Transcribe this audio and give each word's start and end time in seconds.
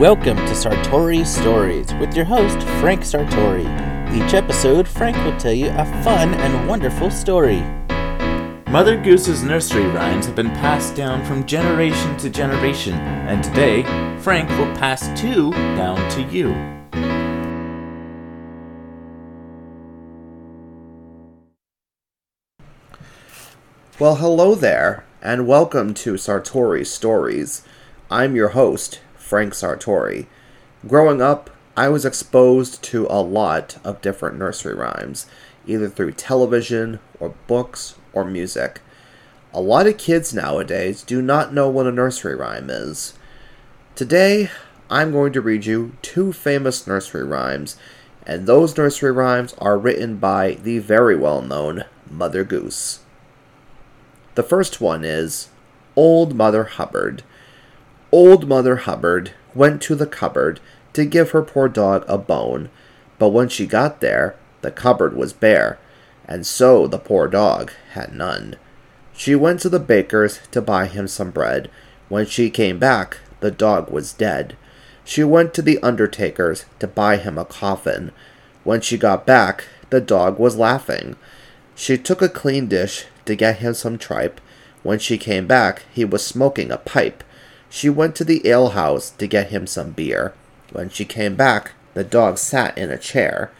Welcome 0.00 0.38
to 0.38 0.54
Sartori 0.54 1.26
Stories 1.26 1.92
with 1.96 2.16
your 2.16 2.24
host, 2.24 2.58
Frank 2.80 3.02
Sartori. 3.02 3.66
Each 4.16 4.32
episode, 4.32 4.88
Frank 4.88 5.14
will 5.18 5.38
tell 5.38 5.52
you 5.52 5.68
a 5.68 5.84
fun 6.02 6.32
and 6.32 6.66
wonderful 6.66 7.10
story. 7.10 7.60
Mother 8.72 8.96
Goose's 8.96 9.42
nursery 9.42 9.84
rhymes 9.84 10.24
have 10.24 10.34
been 10.34 10.48
passed 10.52 10.96
down 10.96 11.22
from 11.26 11.44
generation 11.44 12.16
to 12.16 12.30
generation, 12.30 12.94
and 12.94 13.44
today, 13.44 13.82
Frank 14.22 14.48
will 14.48 14.74
pass 14.78 15.06
two 15.20 15.50
down 15.52 16.10
to 16.12 16.22
you. 16.22 16.48
Well, 23.98 24.16
hello 24.16 24.54
there, 24.54 25.04
and 25.20 25.46
welcome 25.46 25.92
to 25.92 26.14
Sartori 26.14 26.86
Stories. 26.86 27.64
I'm 28.10 28.34
your 28.34 28.48
host, 28.48 29.00
Frank 29.30 29.52
Sartori. 29.52 30.26
Growing 30.88 31.22
up, 31.22 31.50
I 31.76 31.88
was 31.88 32.04
exposed 32.04 32.82
to 32.82 33.06
a 33.08 33.22
lot 33.22 33.78
of 33.84 34.02
different 34.02 34.36
nursery 34.36 34.74
rhymes, 34.74 35.26
either 35.68 35.88
through 35.88 36.12
television, 36.12 36.98
or 37.20 37.36
books, 37.46 37.94
or 38.12 38.24
music. 38.24 38.80
A 39.54 39.60
lot 39.60 39.86
of 39.86 39.98
kids 39.98 40.34
nowadays 40.34 41.04
do 41.04 41.22
not 41.22 41.54
know 41.54 41.68
what 41.68 41.86
a 41.86 41.92
nursery 41.92 42.34
rhyme 42.34 42.70
is. 42.70 43.14
Today, 43.94 44.50
I'm 44.90 45.12
going 45.12 45.32
to 45.34 45.40
read 45.40 45.64
you 45.64 45.96
two 46.02 46.32
famous 46.32 46.88
nursery 46.88 47.24
rhymes, 47.24 47.76
and 48.26 48.48
those 48.48 48.76
nursery 48.76 49.12
rhymes 49.12 49.54
are 49.58 49.78
written 49.78 50.16
by 50.16 50.54
the 50.54 50.80
very 50.80 51.14
well 51.14 51.40
known 51.40 51.84
Mother 52.10 52.42
Goose. 52.42 52.98
The 54.34 54.42
first 54.42 54.80
one 54.80 55.04
is 55.04 55.50
Old 55.94 56.34
Mother 56.34 56.64
Hubbard. 56.64 57.22
Old 58.12 58.48
Mother 58.48 58.76
Hubbard 58.76 59.32
went 59.54 59.80
to 59.82 59.94
the 59.94 60.06
cupboard 60.06 60.58
to 60.94 61.04
give 61.04 61.30
her 61.30 61.42
poor 61.42 61.68
dog 61.68 62.04
a 62.08 62.18
bone, 62.18 62.68
but 63.20 63.28
when 63.28 63.48
she 63.48 63.66
got 63.66 64.00
there, 64.00 64.34
the 64.62 64.72
cupboard 64.72 65.14
was 65.14 65.32
bare, 65.32 65.78
and 66.26 66.44
so 66.44 66.88
the 66.88 66.98
poor 66.98 67.28
dog 67.28 67.70
had 67.92 68.12
none. 68.12 68.56
She 69.12 69.36
went 69.36 69.60
to 69.60 69.68
the 69.68 69.78
baker's 69.78 70.40
to 70.50 70.60
buy 70.60 70.86
him 70.86 71.06
some 71.06 71.30
bread. 71.30 71.70
When 72.08 72.26
she 72.26 72.50
came 72.50 72.80
back, 72.80 73.18
the 73.38 73.52
dog 73.52 73.90
was 73.90 74.12
dead. 74.12 74.56
She 75.04 75.22
went 75.22 75.54
to 75.54 75.62
the 75.62 75.78
undertaker's 75.80 76.64
to 76.80 76.88
buy 76.88 77.16
him 77.16 77.38
a 77.38 77.44
coffin. 77.44 78.10
When 78.64 78.80
she 78.80 78.98
got 78.98 79.24
back, 79.24 79.66
the 79.90 80.00
dog 80.00 80.36
was 80.38 80.56
laughing. 80.56 81.14
She 81.76 81.96
took 81.96 82.22
a 82.22 82.28
clean 82.28 82.66
dish 82.66 83.06
to 83.26 83.36
get 83.36 83.58
him 83.58 83.74
some 83.74 83.98
tripe. 83.98 84.40
When 84.82 84.98
she 84.98 85.16
came 85.16 85.46
back, 85.46 85.82
he 85.92 86.04
was 86.04 86.26
smoking 86.26 86.72
a 86.72 86.78
pipe. 86.78 87.22
She 87.72 87.88
went 87.88 88.16
to 88.16 88.24
the 88.24 88.50
alehouse 88.50 89.10
to 89.10 89.28
get 89.28 89.50
him 89.50 89.66
some 89.66 89.92
beer. 89.92 90.34
When 90.72 90.90
she 90.90 91.04
came 91.04 91.36
back, 91.36 91.72
the 91.94 92.02
dog 92.02 92.36
sat 92.36 92.76
in 92.76 92.90
a 92.90 92.98
chair. 92.98 93.52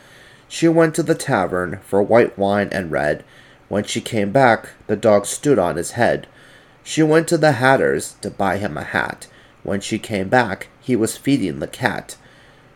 She 0.48 0.66
went 0.66 0.96
to 0.96 1.04
the 1.04 1.14
tavern 1.14 1.78
for 1.86 2.02
white 2.02 2.36
wine 2.36 2.68
and 2.72 2.90
red. 2.90 3.24
When 3.68 3.84
she 3.84 4.00
came 4.00 4.32
back, 4.32 4.70
the 4.88 4.96
dog 4.96 5.26
stood 5.26 5.60
on 5.60 5.76
his 5.76 5.92
head. 5.92 6.26
She 6.82 7.04
went 7.04 7.28
to 7.28 7.38
the 7.38 7.52
hatter's 7.52 8.14
to 8.20 8.30
buy 8.30 8.56
him 8.58 8.76
a 8.76 8.82
hat. 8.82 9.28
When 9.62 9.80
she 9.80 9.98
came 9.98 10.28
back, 10.28 10.66
he 10.80 10.96
was 10.96 11.16
feeding 11.16 11.60
the 11.60 11.68
cat. 11.68 12.16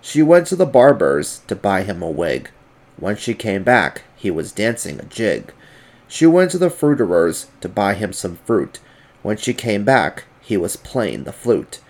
She 0.00 0.22
went 0.22 0.46
to 0.48 0.56
the 0.56 0.66
barber's 0.66 1.40
to 1.48 1.56
buy 1.56 1.82
him 1.82 2.00
a 2.00 2.10
wig. 2.10 2.50
When 2.96 3.16
she 3.16 3.34
came 3.34 3.64
back, 3.64 4.02
he 4.14 4.30
was 4.30 4.52
dancing 4.52 5.00
a 5.00 5.04
jig. 5.04 5.52
She 6.06 6.26
went 6.26 6.52
to 6.52 6.58
the 6.58 6.70
fruiterer's 6.70 7.48
to 7.60 7.68
buy 7.68 7.94
him 7.94 8.12
some 8.12 8.36
fruit. 8.44 8.78
When 9.22 9.36
she 9.36 9.52
came 9.52 9.82
back, 9.82 10.24
he 10.44 10.56
was 10.56 10.76
playing 10.76 11.24
the 11.24 11.32
flute. 11.32 11.80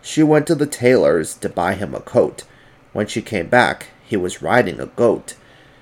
She 0.00 0.22
went 0.22 0.46
to 0.46 0.54
the 0.54 0.66
tailor's 0.66 1.34
to 1.34 1.48
buy 1.48 1.74
him 1.74 1.94
a 1.94 2.00
coat. 2.00 2.44
When 2.92 3.08
she 3.08 3.20
came 3.20 3.48
back, 3.48 3.88
he 4.04 4.16
was 4.16 4.40
riding 4.40 4.78
a 4.78 4.86
goat. 4.86 5.34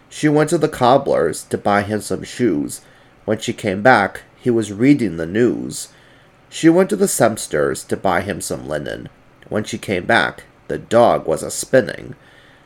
She 0.08 0.28
went 0.28 0.48
to 0.50 0.58
the 0.58 0.69
cobbler's 0.69 1.42
to 1.44 1.58
buy 1.58 1.83
him 1.83 2.00
some 2.00 2.22
shoes. 2.22 2.81
When 3.26 3.38
she 3.38 3.53
came 3.53 3.82
back, 3.82 4.22
he 4.41 4.50
was 4.50 4.72
reading 4.72 5.19
the 5.19 5.26
news. 5.26 5.88
She 6.49 6.69
went 6.69 6.88
to 6.91 6.97
the 6.97 7.09
sempster's 7.09 7.84
to 7.84 7.97
buy 7.97 8.22
him 8.22 8.41
some 8.41 8.66
linen. 8.66 9.10
When 9.49 9.65
she 9.65 9.76
came 9.76 10.06
back, 10.06 10.44
the 10.69 10.78
dog 10.78 11.26
was 11.26 11.43
a 11.43 11.50
spinning. 11.50 12.15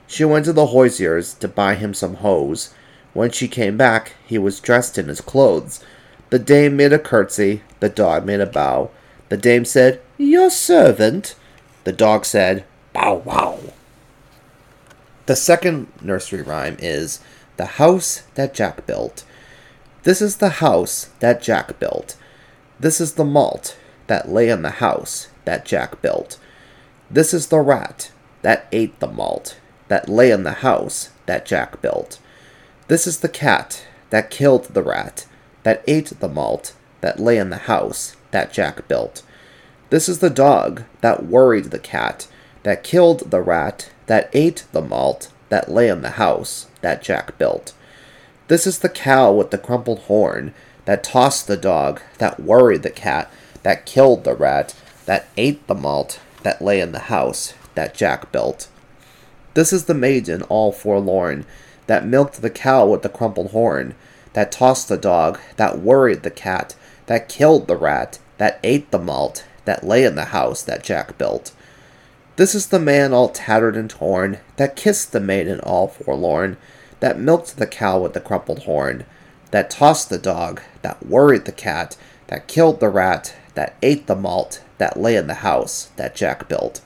She 0.06 0.24
went 0.24 0.44
to 0.44 0.52
the 0.52 0.66
hosier's 0.66 1.34
to 1.34 1.48
buy 1.48 1.74
him 1.74 1.94
some 1.94 2.14
hose. 2.16 2.72
When 3.12 3.30
she 3.30 3.48
came 3.48 3.76
back, 3.76 4.12
he 4.24 4.38
was 4.38 4.60
dressed 4.60 4.98
in 4.98 5.08
his 5.08 5.20
clothes. 5.20 5.82
The 6.30 6.38
dame 6.38 6.76
made 6.76 6.92
a 6.92 6.98
curtsy, 6.98 7.62
the 7.80 7.88
dog 7.88 8.24
made 8.24 8.40
a 8.40 8.46
bow. 8.46 8.90
The 9.28 9.36
dame 9.36 9.64
said, 9.64 10.00
Your 10.16 10.50
servant. 10.50 11.34
The 11.84 11.92
dog 11.92 12.24
said, 12.24 12.64
Bow 12.92 13.14
wow. 13.14 13.58
The 15.26 15.36
second 15.36 15.88
nursery 16.00 16.42
rhyme 16.42 16.76
is 16.78 17.20
The 17.56 17.66
House 17.66 18.22
That 18.34 18.54
Jack 18.54 18.86
Built. 18.86 19.24
This 20.04 20.22
is 20.22 20.36
the 20.36 20.48
house 20.48 21.10
that 21.20 21.42
Jack 21.42 21.78
built. 21.78 22.16
This 22.80 23.00
is 23.00 23.14
the 23.14 23.24
malt 23.24 23.76
that 24.06 24.30
lay 24.30 24.48
in 24.48 24.62
the 24.62 24.70
house 24.70 25.28
that 25.44 25.66
Jack 25.66 26.00
built. 26.00 26.38
This 27.10 27.34
is 27.34 27.48
the 27.48 27.60
rat 27.60 28.10
that 28.42 28.68
ate 28.72 28.98
the 29.00 29.08
malt 29.08 29.58
that 29.88 30.08
lay 30.08 30.30
in 30.30 30.44
the 30.44 30.62
house 30.64 31.10
that 31.26 31.44
Jack 31.44 31.82
built. 31.82 32.20
This 32.86 33.06
is 33.06 33.20
the 33.20 33.28
cat 33.28 33.84
that 34.10 34.30
killed 34.30 34.66
the 34.66 34.82
rat 34.82 35.26
that 35.62 35.84
ate 35.86 36.20
the 36.20 36.28
malt 36.28 36.74
that 37.02 37.20
lay 37.20 37.36
in 37.36 37.50
the 37.50 37.58
house 37.68 38.16
that 38.30 38.52
Jack 38.52 38.88
built. 38.88 39.22
This 39.90 40.08
is 40.08 40.18
the 40.18 40.30
dog 40.30 40.84
that 41.00 41.24
worried 41.24 41.66
the 41.66 41.78
cat 41.78 42.28
that 42.62 42.84
killed 42.84 43.30
the 43.30 43.40
rat 43.40 43.90
that 44.06 44.28
ate 44.32 44.66
the 44.72 44.82
malt 44.82 45.30
that 45.48 45.70
lay 45.70 45.88
in 45.88 46.02
the 46.02 46.10
house 46.10 46.66
that 46.82 47.02
Jack 47.02 47.38
built. 47.38 47.72
This 48.48 48.66
is 48.66 48.78
the 48.78 48.88
cow 48.88 49.32
with 49.32 49.50
the 49.50 49.58
crumpled 49.58 50.00
horn 50.00 50.54
that 50.84 51.04
tossed 51.04 51.46
the 51.46 51.56
dog 51.56 52.00
that 52.18 52.40
worried 52.40 52.82
the 52.82 52.90
cat 52.90 53.30
that 53.62 53.86
killed 53.86 54.24
the 54.24 54.34
rat 54.34 54.74
that 55.06 55.28
ate 55.36 55.66
the 55.66 55.74
malt 55.74 56.20
that 56.42 56.62
lay 56.62 56.80
in 56.80 56.92
the 56.92 56.98
house 56.98 57.54
that 57.74 57.94
Jack 57.94 58.32
built. 58.32 58.68
This 59.54 59.72
is 59.72 59.84
the 59.84 59.94
maiden 59.94 60.42
all 60.42 60.72
forlorn 60.72 61.44
that 61.86 62.06
milked 62.06 62.40
the 62.42 62.50
cow 62.50 62.86
with 62.86 63.02
the 63.02 63.08
crumpled 63.08 63.50
horn, 63.50 63.94
that 64.34 64.52
tossed 64.52 64.88
the 64.88 64.96
dog, 64.96 65.38
that 65.56 65.80
worried 65.80 66.22
the 66.22 66.30
cat, 66.30 66.76
that 67.08 67.28
killed 67.28 67.66
the 67.66 67.76
rat, 67.76 68.18
that 68.36 68.60
ate 68.62 68.90
the 68.90 68.98
malt, 68.98 69.44
that 69.64 69.82
lay 69.82 70.04
in 70.04 70.14
the 70.14 70.26
house 70.26 70.62
that 70.62 70.82
Jack 70.82 71.18
built. 71.18 71.52
This 72.36 72.54
is 72.54 72.68
the 72.68 72.78
man 72.78 73.12
all 73.12 73.30
tattered 73.30 73.76
and 73.76 73.90
torn, 73.90 74.38
that 74.56 74.76
kissed 74.76 75.12
the 75.12 75.20
maiden 75.20 75.58
all 75.60 75.88
forlorn, 75.88 76.58
that 77.00 77.18
milked 77.18 77.56
the 77.56 77.66
cow 77.66 77.98
with 77.98 78.12
the 78.12 78.20
crumpled 78.20 78.60
horn, 78.60 79.04
that 79.50 79.70
tossed 79.70 80.10
the 80.10 80.18
dog, 80.18 80.60
that 80.82 81.04
worried 81.06 81.46
the 81.46 81.52
cat, 81.52 81.96
that 82.28 82.46
killed 82.46 82.78
the 82.78 82.90
rat, 82.90 83.34
that 83.54 83.74
ate 83.82 84.06
the 84.06 84.14
malt, 84.14 84.62
that 84.76 85.00
lay 85.00 85.16
in 85.16 85.26
the 85.26 85.34
house 85.34 85.90
that 85.96 86.14
Jack 86.14 86.46
built. 86.46 86.82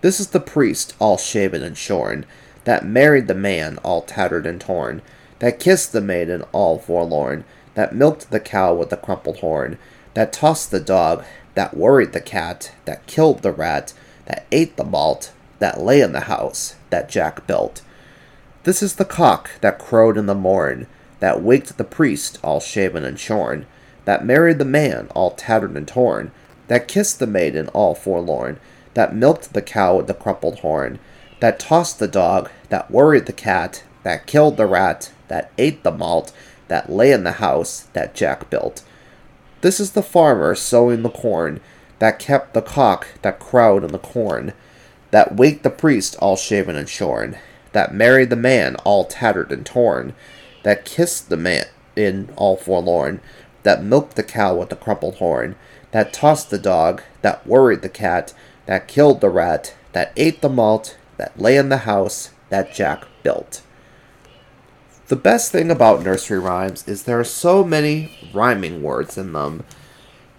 This 0.00 0.20
is 0.20 0.28
the 0.28 0.40
priest 0.40 0.94
all 1.00 1.18
shaven 1.18 1.62
and 1.62 1.76
shorn, 1.76 2.24
that 2.64 2.86
married 2.86 3.26
the 3.26 3.34
man 3.34 3.78
all 3.78 4.02
tattered 4.02 4.46
and 4.46 4.60
torn, 4.60 5.02
that 5.40 5.58
kissed 5.58 5.92
the 5.92 6.00
maiden 6.00 6.42
all 6.52 6.78
forlorn, 6.78 7.44
that 7.74 7.94
milked 7.94 8.30
the 8.30 8.40
cow 8.40 8.74
with 8.74 8.90
the 8.90 8.96
crumpled 8.96 9.38
horn, 9.38 9.78
that 10.14 10.32
tossed 10.32 10.70
the 10.70 10.80
dog, 10.80 11.24
that 11.54 11.76
worried 11.76 12.12
the 12.12 12.20
cat, 12.20 12.72
that 12.84 13.06
killed 13.06 13.42
the 13.42 13.52
rat, 13.52 13.92
that 14.26 14.46
ate 14.52 14.76
the 14.76 14.84
malt, 14.84 15.32
that 15.58 15.80
lay 15.80 16.00
in 16.00 16.12
the 16.12 16.20
house 16.20 16.76
that 16.90 17.08
Jack 17.08 17.46
built. 17.46 17.82
This 18.64 18.82
is 18.82 18.96
the 18.96 19.04
cock 19.04 19.50
that 19.60 19.78
crowed 19.78 20.16
in 20.16 20.26
the 20.26 20.34
morn, 20.34 20.86
that 21.20 21.42
waked 21.42 21.76
the 21.76 21.84
priest 21.84 22.38
all 22.42 22.60
shaven 22.60 23.04
and 23.04 23.18
shorn, 23.18 23.66
that 24.04 24.24
married 24.24 24.58
the 24.58 24.64
man 24.64 25.08
all 25.14 25.30
tattered 25.30 25.76
and 25.76 25.86
torn, 25.86 26.30
that 26.68 26.88
kissed 26.88 27.18
the 27.18 27.26
maiden 27.26 27.68
all 27.68 27.94
forlorn, 27.94 28.58
that 28.94 29.14
milked 29.14 29.52
the 29.52 29.62
cow 29.62 29.96
with 29.96 30.06
the 30.06 30.14
crumpled 30.14 30.60
horn, 30.60 30.98
that 31.40 31.58
tossed 31.58 31.98
the 31.98 32.08
dog, 32.08 32.50
that 32.68 32.90
worried 32.90 33.26
the 33.26 33.32
cat, 33.32 33.82
that 34.02 34.26
killed 34.26 34.56
the 34.56 34.66
rat, 34.66 35.12
that 35.28 35.52
ate 35.58 35.82
the 35.82 35.90
malt, 35.90 36.32
that 36.70 36.88
lay 36.88 37.10
in 37.10 37.24
the 37.24 37.32
house 37.32 37.88
that 37.94 38.14
Jack 38.14 38.48
built. 38.48 38.84
This 39.60 39.80
is 39.80 39.90
the 39.90 40.04
farmer 40.04 40.54
sowing 40.54 41.02
the 41.02 41.10
corn, 41.10 41.60
that 41.98 42.20
kept 42.20 42.54
the 42.54 42.62
cock 42.62 43.08
that 43.22 43.40
crowed 43.40 43.82
in 43.82 43.90
the 43.90 43.98
corn, 43.98 44.52
that 45.10 45.34
waked 45.34 45.64
the 45.64 45.70
priest 45.70 46.16
all 46.20 46.36
shaven 46.36 46.76
and 46.76 46.88
shorn, 46.88 47.36
that 47.72 47.92
married 47.92 48.30
the 48.30 48.36
man 48.36 48.76
all 48.84 49.04
tattered 49.04 49.50
and 49.50 49.66
torn, 49.66 50.14
that 50.62 50.84
kissed 50.84 51.28
the 51.28 51.36
man 51.36 51.66
in 51.96 52.30
all 52.36 52.56
forlorn, 52.56 53.20
that 53.64 53.82
milked 53.82 54.14
the 54.14 54.22
cow 54.22 54.54
with 54.54 54.68
the 54.68 54.76
crumpled 54.76 55.16
horn, 55.16 55.56
that 55.90 56.12
tossed 56.12 56.50
the 56.50 56.58
dog, 56.58 57.02
that 57.22 57.44
worried 57.44 57.82
the 57.82 57.88
cat, 57.88 58.32
that 58.66 58.86
killed 58.86 59.20
the 59.20 59.28
rat, 59.28 59.74
that 59.92 60.12
ate 60.16 60.40
the 60.40 60.48
malt, 60.48 60.96
that 61.16 61.38
lay 61.38 61.56
in 61.56 61.68
the 61.68 61.78
house 61.78 62.30
that 62.48 62.72
Jack 62.72 63.04
built. 63.24 63.60
The 65.10 65.16
best 65.16 65.50
thing 65.50 65.72
about 65.72 66.04
nursery 66.04 66.38
rhymes 66.38 66.86
is 66.86 67.02
there 67.02 67.18
are 67.18 67.24
so 67.24 67.64
many 67.64 68.16
rhyming 68.32 68.80
words 68.80 69.18
in 69.18 69.32
them. 69.32 69.64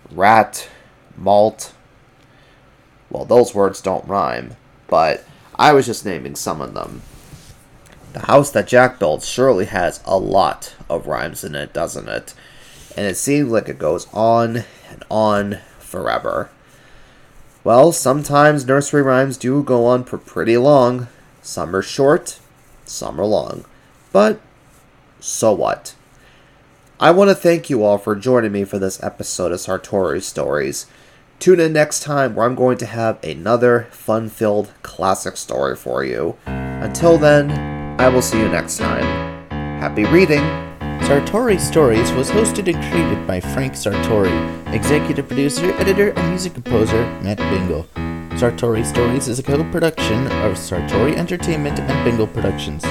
Rat, 0.10 0.70
malt. 1.18 1.74
Well, 3.10 3.26
those 3.26 3.54
words 3.54 3.82
don't 3.82 4.08
rhyme. 4.08 4.56
but 4.88 5.26
I 5.56 5.74
was 5.74 5.88
just 5.88 6.06
naming 6.06 6.38
some 6.38 6.62
of 6.62 6.74
them. 6.74 7.02
The 8.14 8.28
house 8.28 8.50
that 8.52 8.70
Jack 8.70 8.98
built 8.98 9.24
surely 9.24 9.66
has 9.66 10.00
a 10.06 10.18
lot 10.18 10.74
of 10.90 11.06
rhymes 11.06 11.44
in 11.44 11.54
it, 11.54 11.74
doesn't 11.74 12.08
it? 12.08 12.34
And 12.96 13.06
it 13.06 13.18
seems 13.18 13.52
like 13.52 13.68
it 13.68 13.78
goes 13.78 14.08
on 14.14 14.64
and 14.90 15.04
on 15.10 15.60
forever. 15.80 16.50
Well, 17.66 17.92
sometimes 17.92 18.66
nursery 18.66 19.02
rhymes 19.02 19.36
do 19.36 19.64
go 19.64 19.86
on 19.86 20.06
for 20.06 20.18
pretty 20.18 20.56
long. 20.56 21.10
Some 21.42 21.76
are 21.76 21.82
short, 21.82 22.40
some 22.86 23.20
are 23.20 23.26
long. 23.26 23.66
But 24.14 24.40
so 25.22 25.54
what? 25.54 25.96
I 27.00 27.12
want 27.12 27.30
to 27.30 27.36
thank 27.36 27.70
you 27.70 27.84
all 27.84 27.98
for 27.98 28.16
joining 28.16 28.52
me 28.52 28.64
for 28.64 28.80
this 28.80 29.02
episode 29.02 29.52
of 29.52 29.60
Sartori 29.60 30.22
Stories. 30.22 30.88
Tune 31.40 31.60
in 31.60 31.74
next 31.74 32.02
time 32.02 32.36
where 32.36 32.46
I'm 32.46 32.56
going 32.56 32.78
to 32.80 32.86
have 32.86 33.24
another 33.24 33.88
fun 33.92 34.30
filled 34.30 34.72
classic 34.82 35.38
story 35.38 35.76
for 35.76 36.04
you. 36.04 36.38
Until 36.46 37.18
then, 37.18 37.52
I 38.00 38.10
will 38.10 38.22
see 38.22 38.40
you 38.40 38.50
next 38.50 38.78
time. 38.78 39.04
Happy 39.80 40.06
reading! 40.06 40.42
Sartori 41.02 41.60
Stories 41.60 42.12
was 42.14 42.30
hosted 42.30 42.72
and 42.72 42.84
created 42.92 43.28
by 43.28 43.40
Frank 43.40 43.74
Sartori, 43.74 44.74
executive 44.74 45.28
producer, 45.28 45.72
editor, 45.74 46.10
and 46.12 46.30
music 46.30 46.54
composer 46.54 47.04
Matt 47.22 47.38
Bingel. 47.38 47.88
Sartori 48.40 48.86
Stories 48.86 49.28
is 49.28 49.40
a 49.40 49.44
co 49.44 49.64
production 49.72 50.28
of 50.28 50.54
Sartori 50.54 51.16
Entertainment 51.16 51.80
and 51.80 52.08
Bingel 52.08 52.32
Productions. 52.32 52.84